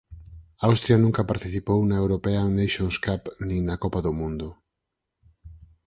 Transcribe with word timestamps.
Austria 0.67 1.01
nunca 1.03 1.29
participou 1.31 1.79
na 1.85 1.97
European 2.03 2.45
Nations 2.59 2.95
Cup 3.05 3.23
nin 3.47 3.61
na 3.69 3.75
Copa 3.83 3.99
do 4.05 4.11
Mundo. 4.19 4.47